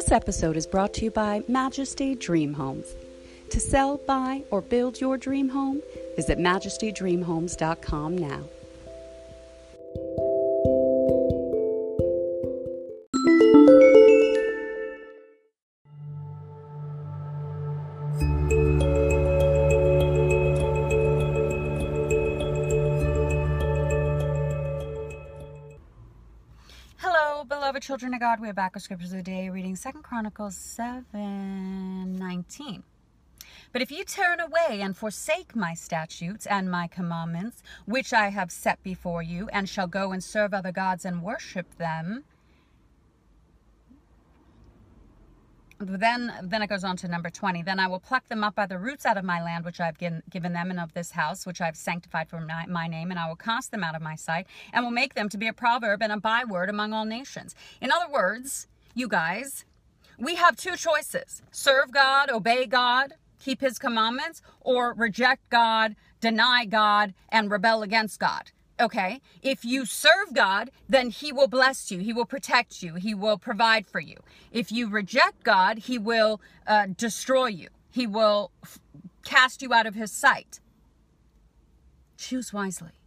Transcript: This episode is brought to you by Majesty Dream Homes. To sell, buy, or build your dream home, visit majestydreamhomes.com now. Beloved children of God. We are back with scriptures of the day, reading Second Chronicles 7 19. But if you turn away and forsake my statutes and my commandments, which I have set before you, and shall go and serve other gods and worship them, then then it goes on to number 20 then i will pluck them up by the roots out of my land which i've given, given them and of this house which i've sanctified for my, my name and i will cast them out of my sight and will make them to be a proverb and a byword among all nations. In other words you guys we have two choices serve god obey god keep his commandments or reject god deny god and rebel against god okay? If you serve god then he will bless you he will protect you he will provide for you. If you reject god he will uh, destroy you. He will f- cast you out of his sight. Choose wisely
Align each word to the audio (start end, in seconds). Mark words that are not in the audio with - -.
This 0.00 0.12
episode 0.12 0.56
is 0.56 0.66
brought 0.66 0.94
to 0.94 1.04
you 1.04 1.10
by 1.10 1.42
Majesty 1.46 2.14
Dream 2.14 2.54
Homes. 2.54 2.94
To 3.50 3.60
sell, 3.60 3.98
buy, 3.98 4.44
or 4.50 4.62
build 4.62 4.98
your 4.98 5.18
dream 5.18 5.50
home, 5.50 5.82
visit 6.16 6.38
majestydreamhomes.com 6.38 8.16
now. 8.16 8.40
Beloved 27.48 27.82
children 27.82 28.12
of 28.12 28.20
God. 28.20 28.38
We 28.38 28.50
are 28.50 28.52
back 28.52 28.74
with 28.74 28.82
scriptures 28.82 29.12
of 29.12 29.16
the 29.16 29.22
day, 29.22 29.48
reading 29.48 29.74
Second 29.74 30.02
Chronicles 30.02 30.56
7 30.56 32.18
19. 32.18 32.82
But 33.72 33.80
if 33.80 33.90
you 33.90 34.04
turn 34.04 34.40
away 34.40 34.82
and 34.82 34.94
forsake 34.94 35.56
my 35.56 35.72
statutes 35.72 36.44
and 36.44 36.70
my 36.70 36.86
commandments, 36.86 37.62
which 37.86 38.12
I 38.12 38.28
have 38.28 38.52
set 38.52 38.82
before 38.82 39.22
you, 39.22 39.48
and 39.54 39.70
shall 39.70 39.86
go 39.86 40.12
and 40.12 40.22
serve 40.22 40.52
other 40.52 40.70
gods 40.70 41.06
and 41.06 41.22
worship 41.22 41.78
them, 41.78 42.24
then 45.80 46.32
then 46.42 46.62
it 46.62 46.68
goes 46.68 46.84
on 46.84 46.96
to 46.96 47.08
number 47.08 47.30
20 47.30 47.62
then 47.62 47.80
i 47.80 47.86
will 47.86 47.98
pluck 47.98 48.28
them 48.28 48.44
up 48.44 48.54
by 48.54 48.66
the 48.66 48.78
roots 48.78 49.06
out 49.06 49.16
of 49.16 49.24
my 49.24 49.42
land 49.42 49.64
which 49.64 49.80
i've 49.80 49.98
given, 49.98 50.22
given 50.28 50.52
them 50.52 50.70
and 50.70 50.78
of 50.78 50.92
this 50.92 51.12
house 51.12 51.46
which 51.46 51.60
i've 51.60 51.76
sanctified 51.76 52.28
for 52.28 52.40
my, 52.40 52.66
my 52.66 52.86
name 52.86 53.10
and 53.10 53.18
i 53.18 53.26
will 53.26 53.36
cast 53.36 53.70
them 53.70 53.82
out 53.82 53.94
of 53.94 54.02
my 54.02 54.14
sight 54.14 54.46
and 54.72 54.84
will 54.84 54.90
make 54.92 55.14
them 55.14 55.28
to 55.28 55.38
be 55.38 55.48
a 55.48 55.52
proverb 55.52 56.02
and 56.02 56.12
a 56.12 56.18
byword 56.18 56.68
among 56.68 56.92
all 56.92 57.04
nations. 57.04 57.54
In 57.80 57.90
other 57.90 58.12
words 58.12 58.66
you 58.94 59.08
guys 59.08 59.64
we 60.18 60.34
have 60.34 60.56
two 60.56 60.76
choices 60.76 61.42
serve 61.50 61.92
god 61.92 62.30
obey 62.30 62.66
god 62.66 63.14
keep 63.38 63.60
his 63.60 63.78
commandments 63.78 64.42
or 64.60 64.92
reject 64.92 65.48
god 65.48 65.96
deny 66.20 66.66
god 66.66 67.14
and 67.30 67.50
rebel 67.50 67.82
against 67.82 68.20
god 68.20 68.50
okay? 68.80 69.20
If 69.42 69.64
you 69.64 69.84
serve 69.84 70.32
god 70.32 70.70
then 70.88 71.10
he 71.10 71.32
will 71.32 71.48
bless 71.48 71.90
you 71.90 71.98
he 71.98 72.12
will 72.12 72.26
protect 72.26 72.82
you 72.82 72.94
he 72.94 73.14
will 73.14 73.38
provide 73.38 73.86
for 73.86 74.00
you. 74.00 74.16
If 74.52 74.72
you 74.72 74.88
reject 74.88 75.42
god 75.42 75.78
he 75.78 75.98
will 75.98 76.40
uh, 76.66 76.86
destroy 76.96 77.46
you. 77.46 77.68
He 77.90 78.06
will 78.06 78.52
f- 78.62 78.78
cast 79.24 79.62
you 79.62 79.74
out 79.74 79.86
of 79.86 79.94
his 79.94 80.12
sight. 80.12 80.60
Choose 82.16 82.52
wisely 82.52 82.99